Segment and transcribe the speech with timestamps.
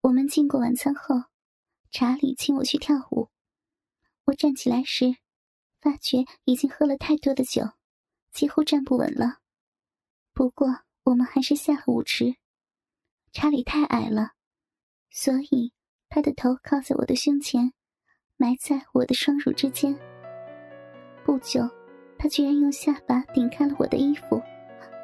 [0.00, 1.24] 我们经过晚餐后，
[1.90, 3.28] 查理请我去跳舞。
[4.26, 5.16] 我站起来时，
[5.80, 7.62] 发觉已经喝了太多的酒，
[8.32, 9.38] 几乎站不稳了。
[10.32, 10.68] 不过
[11.02, 12.36] 我们还是下了舞池。
[13.32, 14.32] 查理太矮了，
[15.10, 15.72] 所以
[16.08, 17.72] 他的头靠在我的胸前，
[18.36, 19.98] 埋在我的双乳之间。
[21.24, 21.68] 不久，
[22.18, 24.40] 他居然用下巴顶开了我的衣服，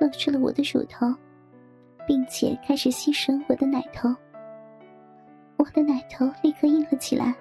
[0.01, 1.07] 露出了我的乳头，
[2.07, 4.09] 并且开始吸吮我的奶头。
[5.57, 7.35] 我的奶头立刻硬了起来，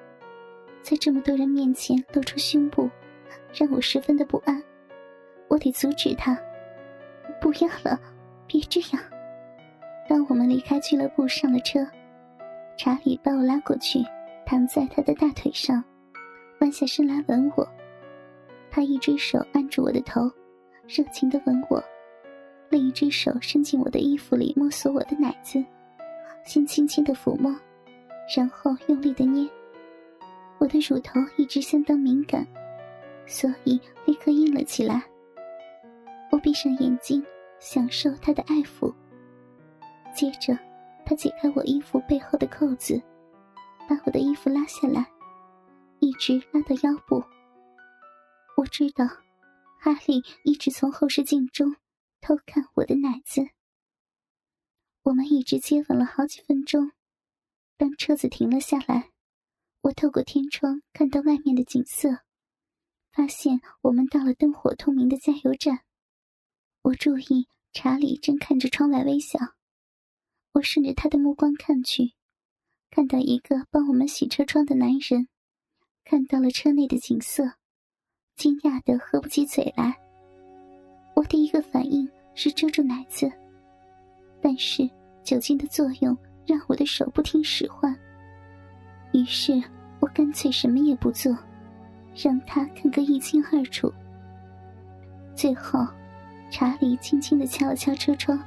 [0.81, 2.89] 在这么多人面前露出胸部，
[3.53, 4.61] 让我十分的不安。
[5.47, 6.37] 我得阻止他，
[7.41, 7.99] 不要了，
[8.47, 9.03] 别这样。
[10.07, 11.85] 当我们离开俱乐部上了车，
[12.77, 13.99] 查理把我拉过去，
[14.45, 15.83] 躺在他的大腿上，
[16.59, 17.67] 弯下身来吻我。
[18.71, 20.21] 他一只手按住我的头，
[20.87, 21.83] 热情的吻我，
[22.69, 25.63] 另一只手伸进我的衣服里摸索我的奶子，
[26.43, 27.55] 先轻轻的抚摸。
[28.35, 29.49] 然后用力的捏，
[30.59, 32.47] 我的乳头一直相当敏感，
[33.25, 35.03] 所以立刻硬了起来。
[36.31, 37.23] 我闭上眼睛，
[37.59, 38.93] 享受他的爱抚。
[40.15, 40.57] 接着，
[41.05, 43.01] 他解开我衣服背后的扣子，
[43.89, 45.05] 把我的衣服拉下来，
[45.99, 47.23] 一直拉到腰部。
[48.55, 49.05] 我知道，
[49.79, 51.75] 哈利一直从后视镜中
[52.21, 53.41] 偷看我的奶子。
[55.03, 56.91] 我们一直接吻了好几分钟。
[57.83, 59.09] 当车子停了下来，
[59.81, 62.19] 我透过天窗看到外面的景色，
[63.11, 65.81] 发现我们到了灯火通明的加油站。
[66.83, 69.37] 我注意查理正看着窗外微笑，
[70.53, 72.13] 我顺着他的目光看去，
[72.89, 75.27] 看到一个帮我们洗车窗的男人，
[76.05, 77.43] 看到了车内的景色，
[78.37, 79.99] 惊讶的合不起嘴来。
[81.17, 83.29] 我第一个反应是遮住奶子，
[84.41, 84.89] 但是
[85.21, 86.17] 酒精的作用。
[86.45, 87.95] 让我的手不听使唤，
[89.13, 89.61] 于是
[89.99, 91.35] 我干脆什么也不做，
[92.15, 93.91] 让他看个一清二楚。
[95.35, 95.87] 最后，
[96.49, 98.37] 查理轻轻的敲了敲车窗，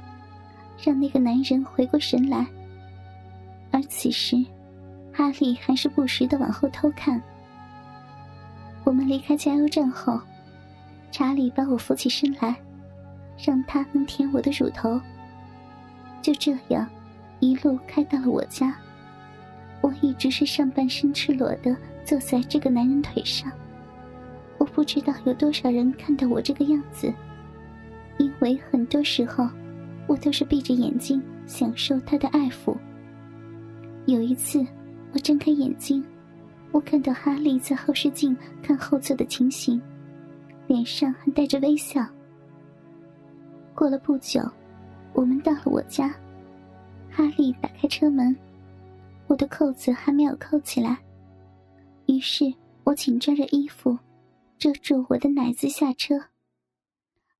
[0.81, 2.45] 让那个男人回过神来。
[3.71, 4.37] 而此时，
[5.11, 7.21] 哈利还是不时的往后偷看。
[8.83, 10.21] 我们离开加油站后，
[11.11, 12.55] 查理把我扶起身来，
[13.37, 15.01] 让他能舔我的乳头。
[16.21, 16.87] 就这样。
[17.39, 18.75] 一路开到了我家，
[19.81, 23.51] 我一直是上半身赤裸的坐在这个男人腿上。
[24.57, 27.13] 我不知道有多少人看到我这个样子，
[28.17, 29.47] 因为很多时候
[30.07, 32.75] 我都是闭着眼睛享受他的爱抚。
[34.07, 34.65] 有一次，
[35.13, 36.03] 我睁开眼睛，
[36.71, 39.79] 我看到哈利在后视镜看后座的情形，
[40.65, 42.03] 脸上还带着微笑。
[43.75, 44.41] 过了不久，
[45.13, 46.11] 我们到了我家。
[47.17, 48.37] 哈利打开车门，
[49.25, 51.03] 我的扣子还没有扣起来，
[52.05, 53.97] 于是我紧抓着衣服，
[54.59, 56.29] 遮住我的奶子下车。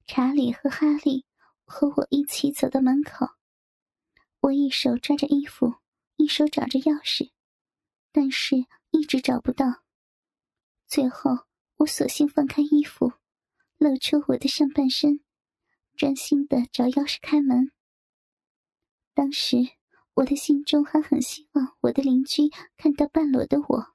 [0.07, 1.25] 查理和哈利
[1.63, 3.27] 和我一起走到门口，
[4.39, 5.75] 我一手抓着衣服，
[6.16, 7.29] 一手找着钥匙，
[8.11, 8.55] 但是
[8.89, 9.83] 一直找不到。
[10.87, 11.41] 最后，
[11.77, 13.13] 我索性放开衣服，
[13.77, 15.19] 露出我的上半身，
[15.95, 17.71] 专心的找钥匙开门。
[19.17, 19.57] 当时，
[20.13, 23.88] 我的心中还很希望我的邻居看到半裸的我，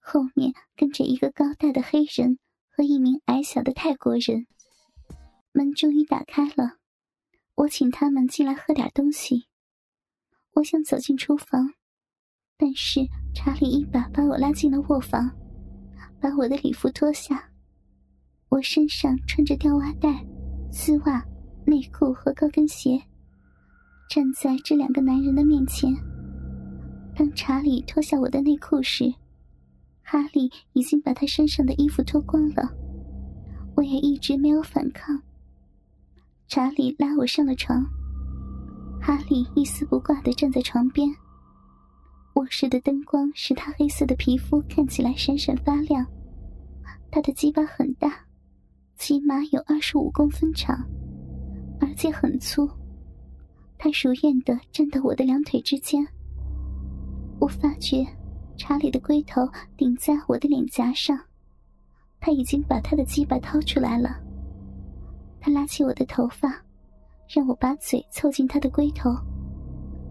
[0.00, 4.46] 后面跟着一个高大的黑人和一名矮小的泰国人。
[5.52, 6.76] 门终于打开了，
[7.54, 9.46] 我请他们进来喝点东西。
[10.56, 11.72] 我想走进厨房，
[12.58, 13.00] 但是
[13.34, 15.34] 查理一把把我拉进了卧房，
[16.20, 17.50] 把我的礼服脱下。
[18.50, 20.22] 我身上穿着吊袜带、
[20.70, 21.24] 丝袜、
[21.66, 23.02] 内裤和高跟鞋。
[24.08, 25.94] 站在这两个男人的面前，
[27.14, 29.12] 当查理脱下我的内裤时，
[30.02, 32.70] 哈利已经把他身上的衣服脱光了。
[33.76, 35.20] 我也一直没有反抗。
[36.46, 37.84] 查理拉我上了床，
[38.98, 41.06] 哈利一丝不挂的站在床边。
[42.36, 46.06] 卧室的灯光使他黑色的皮肤看起来闪闪发亮。
[47.10, 48.24] 他的鸡巴很大，
[48.96, 50.82] 起码有二十五公分长，
[51.78, 52.66] 而且很粗。
[53.78, 56.04] 他如愿的站到我的两腿之间，
[57.38, 58.04] 我发觉
[58.56, 61.16] 查理的龟头顶在我的脸颊上，
[62.18, 64.18] 他已经把他的鸡巴掏出来了。
[65.40, 66.60] 他拉起我的头发，
[67.28, 69.14] 让我把嘴凑近他的龟头。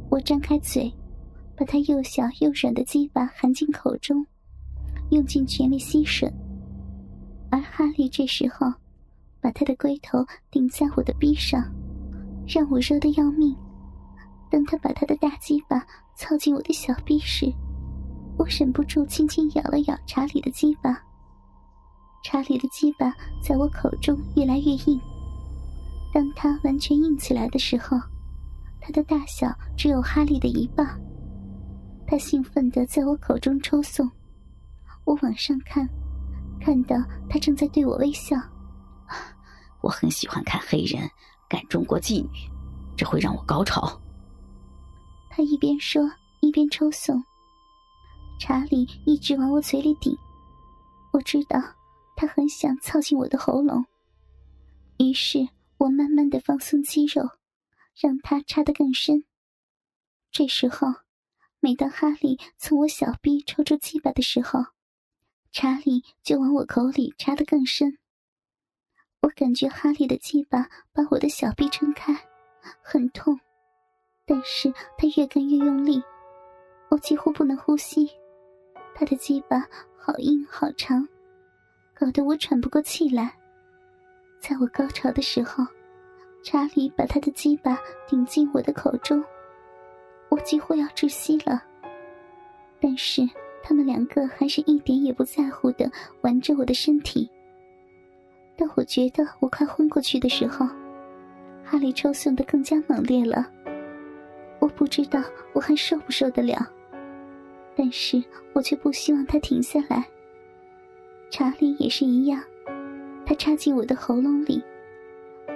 [0.10, 0.90] 我张开嘴，
[1.54, 4.26] 把他又小又软的鸡巴含进口中，
[5.10, 6.32] 用尽全力吸吮。
[7.50, 8.74] 而哈利这时候，
[9.42, 11.62] 把他的龟头顶在我的臂上。
[12.48, 13.56] 让我热得要命。
[14.50, 15.86] 当他把他的大鸡巴
[16.16, 17.54] 凑近我的小臂时，
[18.38, 20.98] 我忍不住轻轻咬了咬查理的鸡巴。
[22.24, 25.00] 查理的鸡巴在我口中越来越硬，
[26.14, 27.98] 当他完全硬起来的时候，
[28.80, 30.88] 他的大小只有哈利的一半。
[32.08, 34.10] 他兴奋地在我口中抽送，
[35.04, 35.88] 我往上看，
[36.62, 36.96] 看到
[37.30, 38.38] 他正在对我微笑。
[39.82, 41.10] 我很喜欢看黑人
[41.50, 42.30] 干中国妓女，
[42.96, 44.00] 这会让我高潮。
[45.30, 46.02] 他一边说
[46.42, 47.24] 一边抽送，
[48.40, 50.18] 查理一直往我嘴里顶。
[51.14, 51.60] 我知道
[52.16, 53.86] 他很想操进我的喉咙，
[54.98, 55.48] 于是
[55.78, 57.30] 我慢慢的放松肌肉，
[57.96, 59.24] 让他插得更深。
[60.32, 60.88] 这时候，
[61.60, 64.66] 每当哈利从我小臂抽出鸡巴的时候，
[65.52, 67.98] 查理就往我口里插得更深。
[69.28, 72.18] 我感觉哈利的鸡巴把我的小臂撑开，
[72.82, 73.38] 很痛。
[74.26, 76.02] 但是他越干越用力，
[76.88, 78.10] 我几乎不能呼吸。
[78.96, 81.06] 他的鸡巴好硬好长，
[81.94, 83.38] 搞得我喘不过气来。
[84.40, 85.66] 在我高潮的时候，
[86.42, 87.78] 查理把他的鸡巴
[88.08, 89.22] 顶进我的口中，
[90.30, 91.62] 我几乎要窒息了。
[92.80, 93.28] 但是
[93.62, 95.92] 他们两个还是一点也不在乎的
[96.22, 97.30] 玩着我的身体。
[98.58, 100.66] 当我觉得我快昏过去的时候，
[101.64, 103.48] 哈利抽送的更加猛烈了。
[104.60, 105.22] 我不知道
[105.54, 106.68] 我还受不受得了，
[107.76, 108.22] 但是
[108.54, 110.04] 我却不希望他停下来。
[111.30, 112.42] 查理也是一样，
[113.26, 114.64] 他插进我的喉咙里，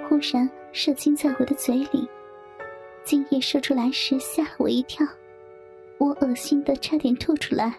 [0.08, 2.08] 忽然射精在我的嘴里，
[3.02, 5.04] 精液射出来时吓了我一跳，
[5.98, 7.74] 我恶心的差点吐出来，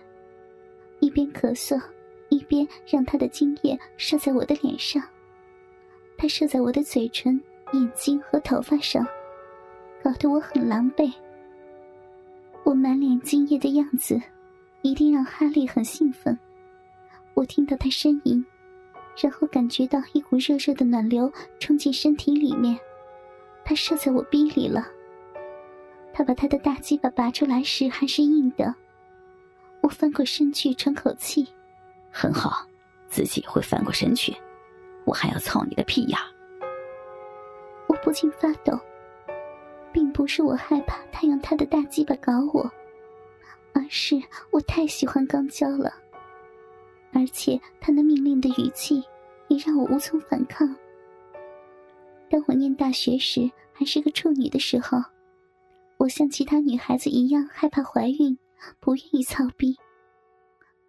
[1.00, 1.82] 一边咳嗽，
[2.44, 5.02] 边让他的精液射在我的脸上，
[6.18, 7.42] 他射在我的嘴唇、
[7.74, 9.06] 眼睛和头发上。
[10.04, 11.14] 搞得我很狼狈，
[12.64, 14.22] 我满脸惊艳的样子，
[14.82, 16.38] 一定让哈利很兴奋。
[17.34, 18.46] 我听到他呻吟，
[19.22, 22.78] 然后感觉到一股热热的暖流冲进身体里面，
[23.64, 24.86] 他射在我逼里了。
[26.12, 28.76] 他把他的大鸡巴拔出来时还是硬的，
[29.82, 31.48] 我翻过身去喘口气，
[32.14, 32.66] 很好，
[33.10, 34.34] 自己会翻过身去，
[35.04, 36.20] 我还要操你的屁呀！
[37.88, 38.80] 我不禁发抖。
[39.92, 42.72] 并不是我害怕他用他的大鸡巴搞我，
[43.74, 44.20] 而是
[44.50, 45.94] 我太喜欢钢胶了。
[47.12, 49.04] 而且他那命令的语气
[49.50, 50.76] 也让我无从反抗。
[52.28, 54.98] 当我念大学时还是个处女的时候，
[55.98, 58.36] 我像其他女孩子一样害怕怀孕，
[58.80, 59.78] 不愿意操逼。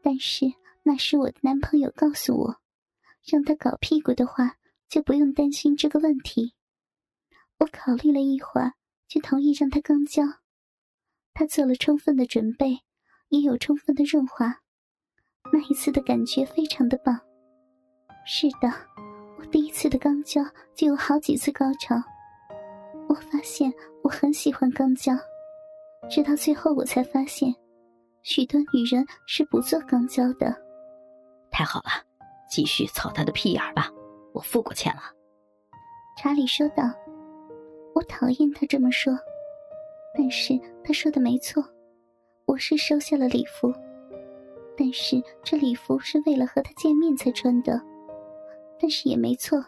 [0.03, 0.47] 但是
[0.85, 2.61] 那时我的男朋友告诉我，
[3.27, 4.57] 让他搞屁股的话，
[4.89, 6.55] 就不用担心这个问题。
[7.59, 8.75] 我考虑了一会儿。
[9.07, 10.25] 就同意让他肛交，
[11.35, 12.81] 他做了充分的准备，
[13.29, 14.61] 也有充分的润滑。
[15.53, 17.21] 那一次的感觉非常的棒。
[18.27, 18.69] 是的，
[19.39, 20.43] 我第一次的肛交
[20.75, 21.95] 就有好几次高潮。
[23.09, 23.73] 我发现
[24.03, 25.13] 我很喜欢肛交，
[26.11, 27.55] 直到最后我才发现，
[28.23, 30.61] 许多女人是不做肛交的。
[31.57, 31.91] 太好了，
[32.51, 33.89] 继续操他的屁眼吧，
[34.33, 35.03] 我付过钱了。
[36.19, 36.83] 查理说道。
[37.95, 39.17] 我讨厌他这么说，
[40.19, 41.65] 但是他说的没错，
[42.45, 43.73] 我是收下了礼服，
[44.77, 47.81] 但是这礼服是为了和他见面才穿的，
[48.81, 49.65] 但是也没错，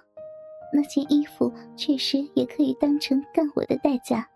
[0.72, 4.28] 那件衣服确实也可以当成干我的代价。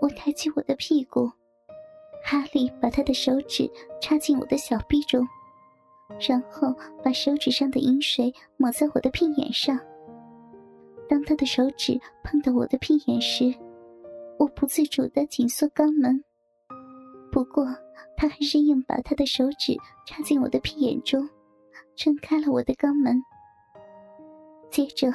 [0.00, 1.30] 我抬起我的屁股，
[2.24, 3.70] 哈利把他的手指
[4.00, 5.28] 插进我的小臂中，
[6.20, 9.78] 然后把手指上的饮水抹在我的屁眼上。
[11.08, 13.52] 当他的手指碰到我的屁眼时，
[14.38, 16.22] 我不自主的紧缩肛门。
[17.30, 17.66] 不过，
[18.16, 19.76] 他还是硬把他的手指
[20.06, 21.28] 插进我的屁眼中，
[21.96, 23.22] 撑开了我的肛门。
[24.70, 25.10] 接着，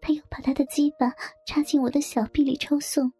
[0.00, 1.12] 他又把他的鸡巴
[1.46, 3.12] 插进我的小臂里抽送，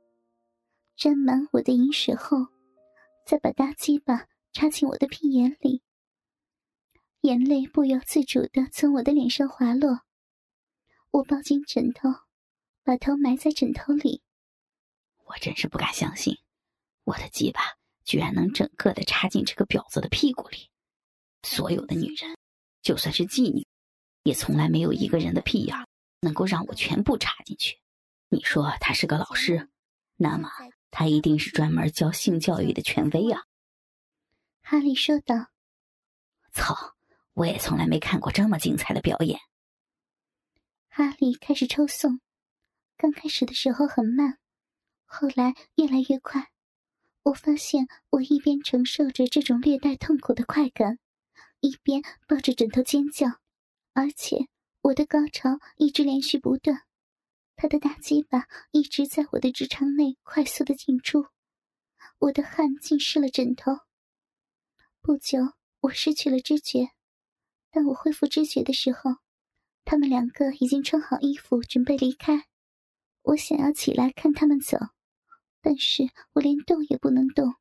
[0.96, 2.38] 沾满我的饮水后，
[3.24, 5.82] 再把大鸡巴插进我的屁眼里。
[7.22, 10.00] 眼泪不由自主的从我的脸上滑落。
[11.10, 12.08] 我抱紧枕头，
[12.82, 14.22] 把头埋在枕头里。
[15.24, 16.38] 我真是不敢相信，
[17.04, 17.60] 我的鸡巴
[18.04, 20.70] 居然能整个的插进这个婊子的屁股里。
[21.42, 22.36] 所有的女人，
[22.80, 23.66] 就算是妓女，
[24.22, 25.76] 也从来没有一个人的屁眼
[26.20, 27.78] 能够让我全部插进去。
[28.28, 29.68] 你说他是个老师，
[30.16, 30.48] 那么
[30.90, 33.42] 他一定是专门教性教育的权威啊。
[34.62, 35.50] 哈利说道
[36.52, 36.96] ：“操，
[37.34, 39.40] 我也从来没看过这么精彩的表演。”
[40.88, 42.20] 哈利开始抽送，
[42.96, 44.38] 刚开始的时候很慢，
[45.04, 46.50] 后来越来越快。
[47.22, 50.98] 我发现我一边承受着这种略带痛苦的快感，
[51.60, 53.26] 一边抱着枕头尖叫，
[53.92, 54.48] 而且
[54.80, 56.82] 我的高潮一直连续不断。
[57.56, 61.26] 他的大鸡巴一直在我的直肠内快速的进出，
[62.18, 63.72] 我的汗浸湿了枕头。
[65.02, 65.38] 不久，
[65.80, 66.90] 我失去了知觉。
[67.70, 69.16] 当我恢复知觉的时候，
[69.84, 72.46] 他们两个已经穿好衣服准备离开。
[73.22, 74.78] 我想要起来看他们走。
[75.62, 77.54] 但是我连动也不能动，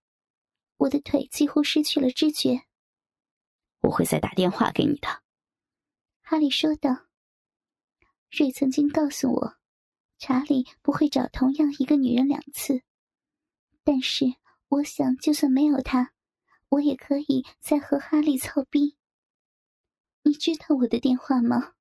[0.77, 2.61] 我的腿几乎失去了知觉。
[3.81, 5.21] 我会再打电话给你的，
[6.21, 7.07] 哈利说道。
[8.31, 9.57] 瑞曾经告诉我，
[10.17, 12.83] 查理不会找同样一个女人两次。
[13.83, 14.25] 但是
[14.69, 16.13] 我想，就算没有他，
[16.69, 18.95] 我也可以再和哈利操逼。
[20.29, 21.73] 你知道我的电话吗？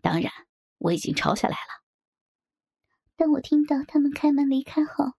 [0.00, 0.30] 当然，
[0.78, 1.82] 我已经抄下来了。
[3.16, 5.14] 当我听到他们开门离开后。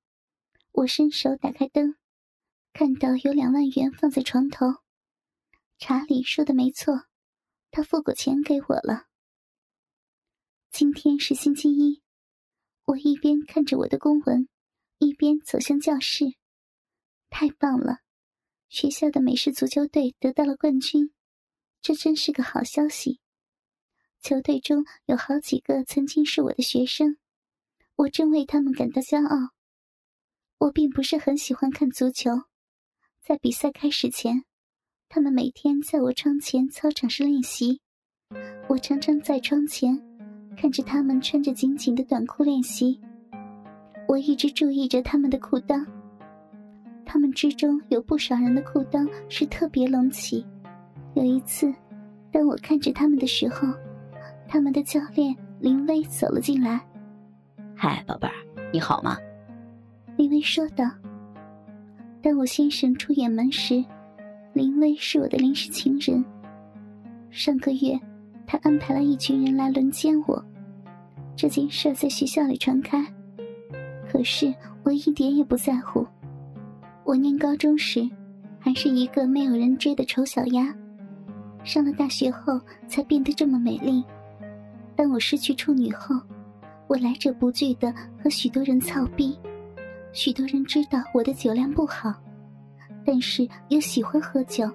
[0.71, 1.97] 我伸手打开灯，
[2.71, 4.67] 看到有两万元放在床头。
[5.79, 7.07] 查理说的没错，
[7.71, 9.07] 他付过钱给我了。
[10.71, 12.01] 今天是星期一，
[12.85, 14.47] 我一边看着我的公文，
[14.99, 16.23] 一边走向教室。
[17.29, 17.97] 太棒了，
[18.69, 21.11] 学校的美式足球队得到了冠军，
[21.81, 23.19] 这真是个好消息。
[24.21, 27.17] 球队中有好几个曾经是我的学生，
[27.95, 29.51] 我真为他们感到骄傲。
[30.57, 32.31] 我并不是很喜欢看足球，
[33.23, 34.43] 在比赛开始前，
[35.07, 37.79] 他们每天在我窗前操场上练习。
[38.67, 39.97] 我常常在窗前
[40.57, 42.99] 看着他们穿着紧紧的短裤练习。
[44.05, 45.87] 我一直注意着他们的裤裆，
[47.05, 50.45] 他们之中有不少人的裤裆是特别隆起。
[51.13, 51.73] 有一次，
[52.31, 53.67] 当我看着他们的时候，
[54.47, 56.79] 他们的教练林薇走了进来。
[57.75, 58.33] “嗨，宝贝儿，
[58.71, 59.17] 你好吗？”
[60.17, 60.85] 林薇说道
[62.21, 63.83] ：“当我先生出远门时，
[64.53, 66.23] 林薇是我的临时情人。
[67.31, 67.99] 上个月，
[68.45, 70.43] 他安排了一群人来轮奸我。
[71.35, 73.05] 这件事在学校里传开，
[74.11, 76.05] 可是我一点也不在乎。
[77.05, 78.07] 我念高中时，
[78.59, 80.75] 还是一个没有人追的丑小鸭，
[81.63, 84.03] 上了大学后才变得这么美丽。
[84.95, 86.15] 当我失去处女后，
[86.87, 89.37] 我来者不拒的和许多人操逼。”
[90.11, 92.11] 许多人知道我的酒量不好，
[93.05, 94.67] 但是又喜欢喝酒。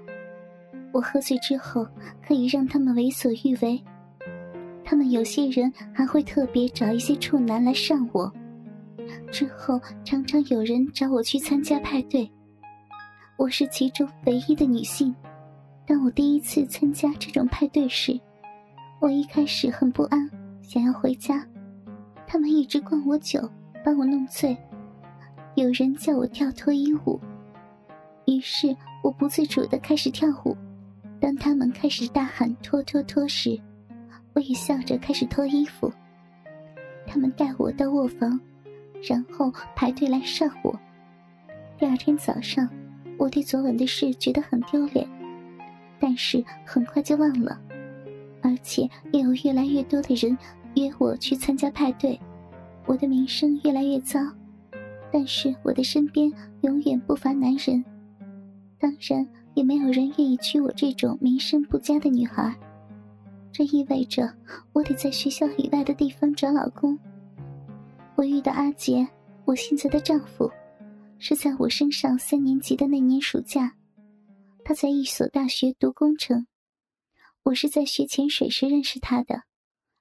[0.93, 1.85] 我喝醉之后
[2.25, 3.83] 可以让他们为所欲为。
[4.85, 8.33] 他们有些人还会特别找一些处男来上我。
[9.33, 12.31] 之后常常有人找我去参加派对，
[13.37, 15.13] 我是其中唯一的女性。
[15.87, 18.19] 当我第一次参加这种派对时，
[19.01, 20.31] 我一开始很不安，
[20.63, 21.47] 想要回家。
[22.27, 23.49] 他们一直灌我酒，
[23.85, 24.57] 把我弄醉。
[25.55, 27.21] 有人叫我跳脱衣舞，
[28.27, 30.57] 于是我不自主的开始跳舞。
[31.21, 33.61] 当他们开始大喊“脱脱脱”时，
[34.33, 35.93] 我也笑着开始脱衣服。
[37.07, 38.41] 他们带我到卧房，
[39.07, 40.75] 然后排队来上我。
[41.79, 42.69] 第二天早上，
[43.19, 45.07] 我对昨晚的事觉得很丢脸，
[46.05, 47.59] 但是很快就忘了。
[48.43, 50.37] 而且也有越来越多的人
[50.75, 52.21] 约我去参加派对，
[52.85, 54.21] 我的名声越来越糟。
[55.11, 56.31] 但是我的身边
[56.61, 57.83] 永远不乏男人，
[58.79, 62.55] 当然也没有人愿意娶我这种名声不佳的女孩。
[63.51, 64.31] 这意味着
[64.75, 66.99] 我得在学校以外的地方找老公。
[68.15, 69.09] 我遇到阿杰，
[69.47, 70.51] 我现在的丈夫，
[71.19, 73.73] 是在我升上三年级的那年暑假。
[74.65, 76.47] 他在一所大学读工程，
[77.43, 79.43] 我是在学潜水时认识他的，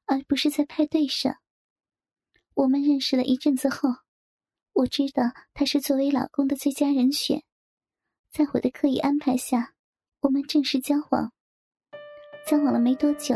[0.06, 1.36] 而不是在派对上。
[2.54, 3.90] 我们认识了一阵子后。
[4.76, 7.44] 我知道他是作为老公的最佳人选，
[8.32, 9.74] 在我的刻意安排下，
[10.22, 11.32] 我们正式交往。
[12.48, 13.36] 交往了没多久，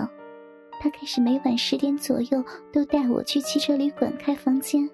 [0.82, 2.44] 他开始每晚十点左右
[2.74, 4.90] 都带我去汽车旅馆开房间。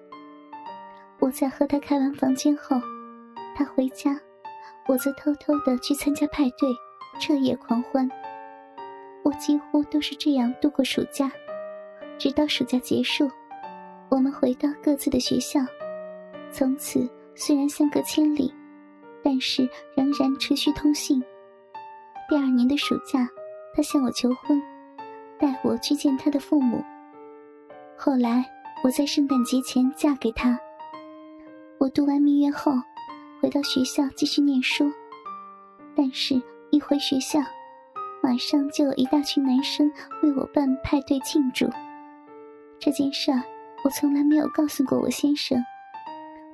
[1.18, 2.76] 我在和他开完房间后，
[3.56, 4.20] 他回家，
[4.86, 6.68] 我则偷偷的去参加派对，
[7.18, 8.08] 彻夜狂欢。
[9.22, 11.30] 我几乎都是这样度过暑假，
[12.18, 13.30] 直到暑假结束，
[14.10, 15.60] 我们回到各自的学校。
[16.50, 18.52] 从此，虽然相隔千里，
[19.22, 21.22] 但是仍然持续通信。
[22.28, 23.26] 第二年的暑假，
[23.74, 24.62] 他向我求婚，
[25.38, 26.84] 带我去见他的父母。
[27.96, 28.44] 后来，
[28.82, 30.58] 我在圣诞节前嫁给他。
[31.78, 32.72] 我度完蜜月后，
[33.44, 34.90] 回到学校继续念书，
[35.94, 37.38] 但是，一回学校，
[38.22, 41.68] 马上就有一大群男生为我办派对庆祝。
[42.80, 43.42] 这件事儿，
[43.84, 45.62] 我从来没有告诉过我先生。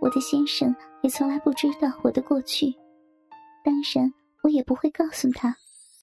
[0.01, 2.75] 我的先生也从来不知道我的过去，
[3.63, 5.55] 当然我也不会告诉他。